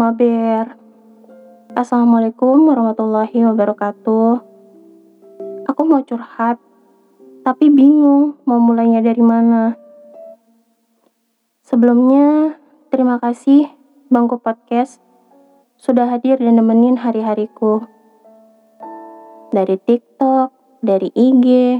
[0.00, 0.80] Mama Bear.
[1.76, 4.32] Assalamualaikum warahmatullahi wabarakatuh.
[5.68, 6.56] Aku mau curhat,
[7.44, 9.76] tapi bingung mau mulainya dari mana.
[11.68, 12.56] Sebelumnya,
[12.88, 13.68] terima kasih
[14.08, 15.04] Bangku Podcast
[15.76, 17.84] sudah hadir dan nemenin hari-hariku.
[19.52, 21.76] Dari TikTok, dari IG,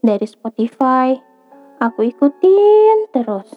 [0.00, 1.20] dari Spotify,
[1.84, 3.52] aku ikutin terus.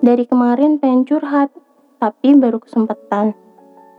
[0.00, 1.52] Dari kemarin pengen curhat,
[1.96, 3.32] tapi baru kesempatan.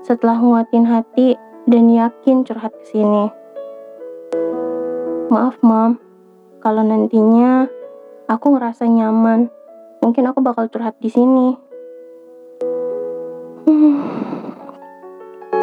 [0.06, 1.36] Setelah nguatin hati
[1.68, 3.28] dan yakin curhat ke sini.
[5.28, 6.00] Maaf, Mam.
[6.64, 7.68] Kalau nantinya
[8.32, 9.52] aku ngerasa nyaman,
[10.00, 11.48] mungkin aku bakal curhat di sini.
[13.68, 14.00] Hmm.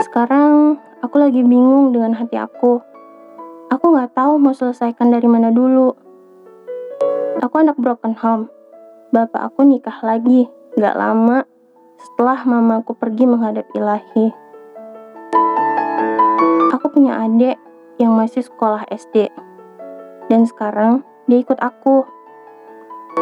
[0.05, 2.85] Sekarang aku lagi bingung dengan hati aku.
[3.73, 5.97] Aku nggak tahu mau selesaikan dari mana dulu.
[7.41, 8.53] Aku anak broken home.
[9.11, 11.54] Bapak aku nikah lagi, nggak lama
[12.01, 14.33] setelah mamaku pergi menghadap ilahi.
[16.75, 17.59] Aku punya adik
[17.99, 19.31] yang masih sekolah SD
[20.29, 22.05] dan sekarang dia ikut aku.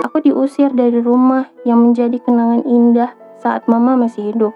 [0.03, 4.55] Aku diusir dari rumah yang menjadi kenangan indah saat mama masih hidup.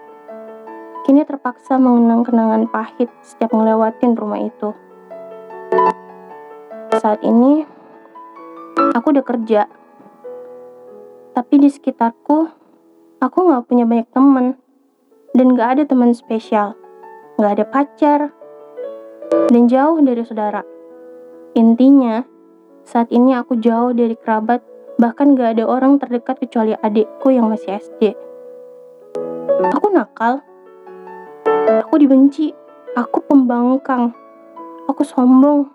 [1.05, 4.75] Kini terpaksa mengenang kenangan pahit setiap ngelewatin rumah itu.
[6.97, 7.63] Saat ini,
[8.91, 9.69] aku udah kerja.
[11.31, 12.49] Tapi di sekitarku,
[13.17, 14.57] aku gak punya banyak temen.
[15.33, 16.73] Dan gak ada teman spesial.
[17.37, 18.19] Gak ada pacar.
[19.51, 20.63] Dan jauh dari saudara.
[21.57, 22.23] Intinya,
[22.87, 24.63] saat ini aku jauh dari kerabat,
[24.97, 28.13] bahkan gak ada orang terdekat kecuali adikku yang masih SD.
[29.73, 30.41] Aku nakal.
[31.85, 32.53] Aku dibenci.
[32.97, 34.13] Aku pembangkang.
[34.89, 35.69] Aku sombong.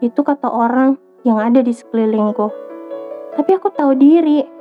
[0.00, 2.48] Itu kata orang yang ada di sekelilingku.
[3.36, 4.59] Tapi aku tahu diri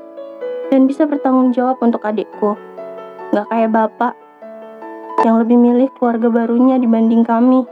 [0.69, 2.57] dan bisa bertanggung jawab untuk adikku.
[3.33, 4.13] Gak kayak bapak
[5.27, 7.67] yang lebih milih keluarga barunya dibanding kami.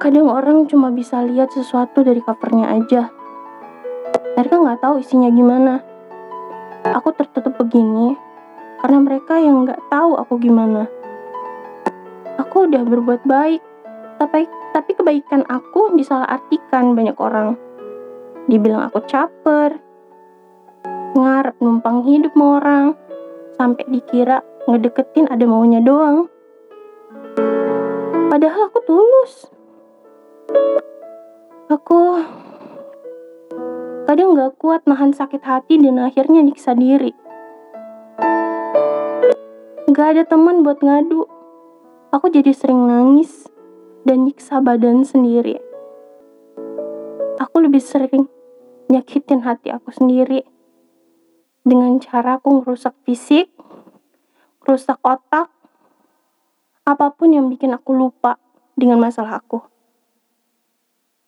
[0.00, 3.02] Kadang orang cuma bisa lihat sesuatu dari covernya aja.
[4.36, 5.80] Mereka nggak tahu isinya gimana.
[6.92, 8.12] Aku tertutup begini
[8.84, 10.84] karena mereka yang nggak tahu aku gimana.
[12.36, 13.64] Aku udah berbuat baik,
[14.20, 14.44] tapi
[14.76, 17.56] tapi kebaikan aku disalahartikan banyak orang.
[18.44, 19.80] Dibilang aku caper,
[21.14, 22.86] ngarep numpang hidup sama orang,
[23.54, 26.26] sampai dikira ngedeketin ada maunya doang.
[28.28, 29.32] Padahal aku tulus.
[31.70, 32.18] Aku
[34.10, 37.14] kadang gak kuat nahan sakit hati dan akhirnya nyiksa diri.
[39.94, 41.30] Gak ada teman buat ngadu.
[42.10, 43.46] Aku jadi sering nangis
[44.02, 45.62] dan nyiksa badan sendiri.
[47.38, 48.26] Aku lebih sering
[48.90, 50.53] nyakitin hati aku sendiri
[51.64, 53.50] dengan cara aku ngerusak fisik,
[54.68, 55.48] rusak otak,
[56.84, 58.36] apa pun yang bikin aku lupa
[58.76, 59.74] dengan masalah aku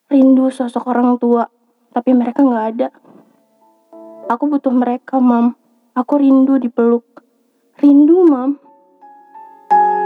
[0.07, 1.51] rindu sosok orang tua,
[1.91, 2.89] tapi mereka nggak ada.
[4.31, 5.59] Aku butuh mereka, Mam.
[5.99, 7.03] Aku rindu dipeluk.
[7.83, 8.59] Rindu, Mam.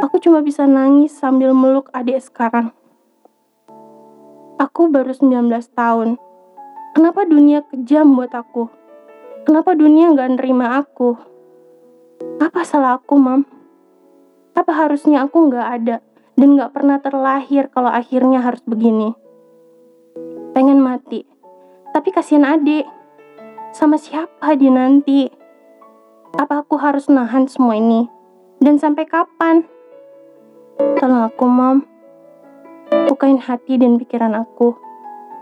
[0.00, 2.72] Aku cuma bisa nangis sambil meluk adik sekarang.
[4.56, 6.16] Aku baru 19 tahun.
[6.96, 8.72] Kenapa dunia kejam buat aku?
[9.50, 11.18] Kenapa dunia nggak nerima aku?
[12.38, 13.42] Apa salah aku, Mam?
[14.54, 15.96] Apa harusnya aku nggak ada
[16.38, 19.10] dan nggak pernah terlahir kalau akhirnya harus begini?
[20.60, 21.24] pengen mati.
[21.96, 22.86] Tapi kasihan adik.
[23.72, 25.30] Sama siapa dia nanti?
[26.36, 28.06] Apa aku harus nahan semua ini?
[28.60, 29.66] Dan sampai kapan?
[31.00, 31.80] Tolong aku, Mom.
[33.08, 34.76] Bukain hati dan pikiran aku.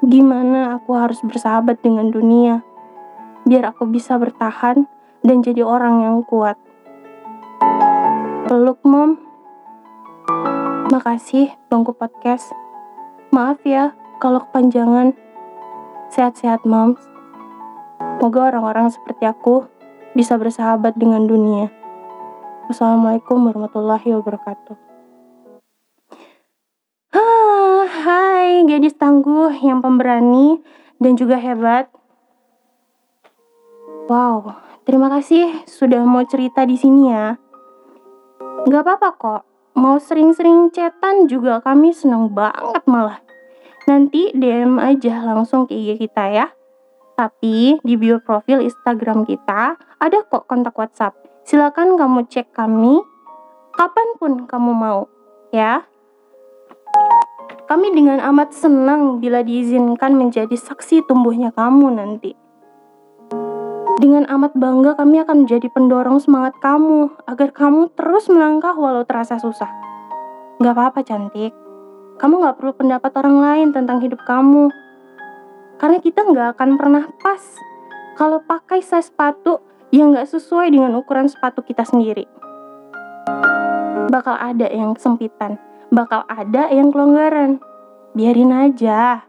[0.06, 2.67] Gimana aku harus bersahabat dengan dunia?
[3.48, 4.84] Biar aku bisa bertahan
[5.25, 6.60] dan jadi orang yang kuat.
[8.44, 9.16] Peluk, Mom.
[10.92, 12.53] Makasih, Bangku Podcast.
[13.32, 15.16] Maaf ya, kalau kepanjangan,
[16.12, 17.00] sehat-sehat moms.
[18.20, 19.64] Semoga orang-orang seperti aku
[20.12, 21.72] bisa bersahabat dengan dunia.
[22.69, 24.76] Wassalamualaikum warahmatullahi wabarakatuh.
[27.17, 30.61] Ah, hai gadis tangguh yang pemberani
[31.00, 31.88] dan juga hebat.
[34.08, 34.56] Wow,
[34.88, 37.37] terima kasih sudah mau cerita di sini ya.
[38.64, 39.43] Gak apa-apa kok,
[39.76, 43.20] mau sering-sering chatan juga kami senang banget malah.
[43.84, 46.49] Nanti DM aja langsung ke IG kita ya.
[47.20, 51.12] Tapi di bio profil Instagram kita ada kok kontak WhatsApp.
[51.44, 53.05] Silakan kamu cek kami
[53.76, 55.05] kapan pun kamu mau
[55.52, 55.84] ya.
[57.69, 62.47] Kami dengan amat senang bila diizinkan menjadi saksi tumbuhnya kamu nanti.
[63.98, 69.42] Dengan amat bangga kami akan menjadi pendorong semangat kamu agar kamu terus melangkah walau terasa
[69.42, 69.66] susah.
[70.62, 71.50] Gak apa-apa cantik,
[72.22, 74.70] kamu gak perlu pendapat orang lain tentang hidup kamu.
[75.82, 77.42] Karena kita gak akan pernah pas
[78.14, 79.58] kalau pakai size sepatu
[79.90, 82.30] yang gak sesuai dengan ukuran sepatu kita sendiri.
[84.14, 85.58] Bakal ada yang kesempitan,
[85.90, 87.58] bakal ada yang kelonggaran.
[88.14, 89.26] Biarin aja.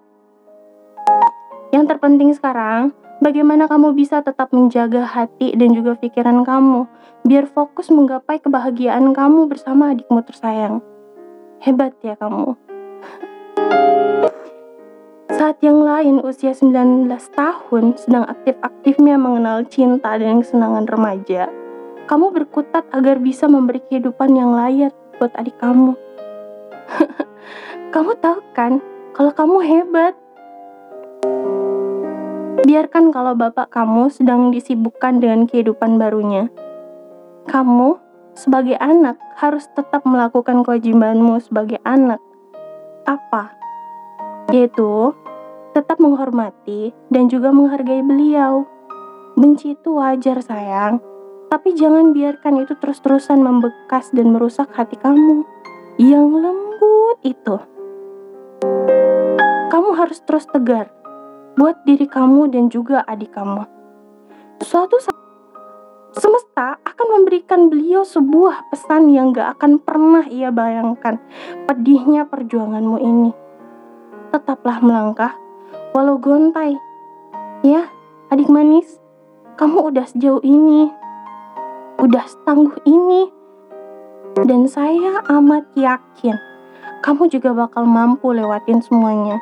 [1.74, 6.88] Yang terpenting sekarang, Bagaimana kamu bisa tetap menjaga hati dan juga pikiran kamu,
[7.28, 10.80] biar fokus menggapai kebahagiaan kamu bersama adikmu tersayang.
[11.60, 12.56] Hebat ya kamu.
[15.36, 21.52] Saat yang lain usia 19 tahun sedang aktif-aktifnya mengenal cinta dan kesenangan remaja,
[22.08, 25.92] kamu berkutat agar bisa memberi kehidupan yang layak buat adik kamu.
[27.94, 28.80] kamu tahu kan,
[29.12, 30.16] kalau kamu hebat,
[32.60, 36.52] Biarkan kalau bapak kamu sedang disibukkan dengan kehidupan barunya.
[37.48, 37.96] Kamu,
[38.36, 42.20] sebagai anak, harus tetap melakukan kewajibanmu sebagai anak.
[43.08, 43.56] Apa?
[44.52, 45.16] Yaitu,
[45.72, 48.68] tetap menghormati dan juga menghargai beliau.
[49.40, 51.00] Benci itu wajar sayang,
[51.48, 55.48] tapi jangan biarkan itu terus-terusan membekas dan merusak hati kamu
[55.96, 57.56] yang lembut itu.
[59.72, 60.99] Kamu harus terus tegar
[61.60, 63.68] buat diri kamu dan juga adik kamu.
[64.64, 65.20] Suatu saat
[66.16, 71.20] semesta akan memberikan beliau sebuah pesan yang gak akan pernah ia bayangkan.
[71.68, 73.32] Pedihnya perjuanganmu ini.
[74.32, 75.36] Tetaplah melangkah,
[75.92, 76.80] walau gontai.
[77.68, 77.92] Ya,
[78.32, 79.04] adik manis,
[79.60, 80.88] kamu udah sejauh ini.
[82.00, 83.28] Udah setangguh ini.
[84.40, 86.40] Dan saya amat yakin
[87.00, 89.40] kamu juga bakal mampu lewatin semuanya.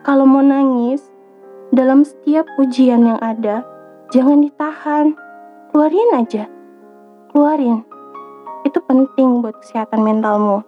[0.00, 1.09] Kalau mau nangis,
[1.70, 3.62] dalam setiap ujian yang ada,
[4.10, 5.14] jangan ditahan.
[5.70, 6.50] Keluarin aja.
[7.30, 7.86] Keluarin.
[8.66, 10.66] Itu penting buat kesehatan mentalmu.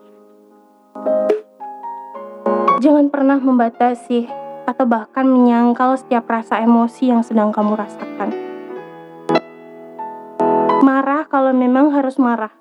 [2.78, 4.30] Jangan pernah membatasi
[4.62, 8.30] atau bahkan menyangkal setiap rasa emosi yang sedang kamu rasakan.
[10.86, 12.54] Marah kalau memang harus marah.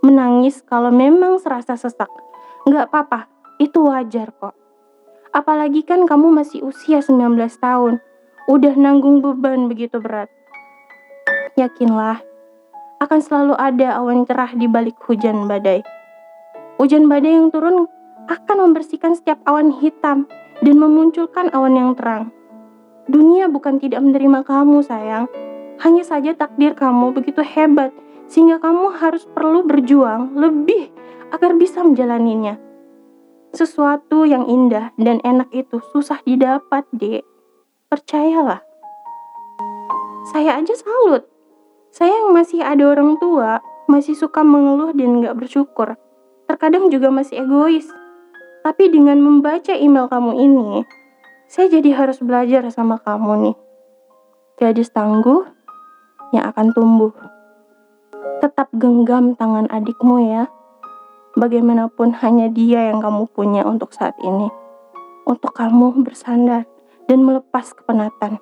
[0.00, 2.08] Menangis kalau memang serasa sesak.
[2.64, 3.28] Nggak apa-apa,
[3.60, 4.63] itu wajar kok.
[5.34, 7.98] Apalagi kan kamu masih usia 19 tahun.
[8.46, 10.30] Udah nanggung beban begitu berat.
[11.58, 12.22] Yakinlah,
[13.02, 15.82] akan selalu ada awan cerah di balik hujan badai.
[16.78, 17.90] Hujan badai yang turun
[18.30, 20.30] akan membersihkan setiap awan hitam
[20.62, 22.30] dan memunculkan awan yang terang.
[23.10, 25.26] Dunia bukan tidak menerima kamu, sayang.
[25.82, 27.90] Hanya saja takdir kamu begitu hebat
[28.30, 30.94] sehingga kamu harus perlu berjuang lebih
[31.34, 32.54] agar bisa menjalaninya.
[33.54, 37.22] Sesuatu yang indah dan enak itu susah didapat, dek.
[37.86, 38.66] Percayalah.
[40.34, 41.22] Saya aja salut.
[41.94, 45.94] Saya yang masih ada orang tua, masih suka mengeluh dan gak bersyukur.
[46.50, 47.86] Terkadang juga masih egois.
[48.66, 50.82] Tapi dengan membaca email kamu ini,
[51.46, 53.56] saya jadi harus belajar sama kamu nih.
[54.58, 55.46] Jadi tangguh
[56.34, 57.14] yang akan tumbuh.
[58.42, 60.50] Tetap genggam tangan adikmu ya.
[61.34, 64.46] Bagaimanapun hanya dia yang kamu punya untuk saat ini.
[65.26, 66.62] Untuk kamu bersandar
[67.10, 68.38] dan melepas kepenatan.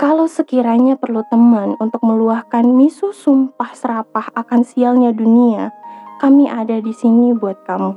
[0.00, 5.68] Kalau sekiranya perlu teman untuk meluahkan misu sumpah serapah akan sialnya dunia,
[6.16, 7.92] kami ada di sini buat kamu.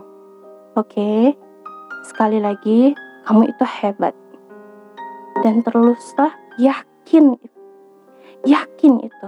[0.75, 1.31] Oke,
[2.03, 2.91] sekali lagi,
[3.23, 4.11] kamu itu hebat.
[5.39, 7.39] Dan teruslah yakin,
[8.43, 9.27] yakin itu.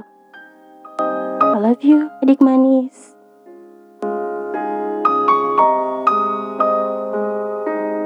[1.64, 3.16] Love you, adik manis.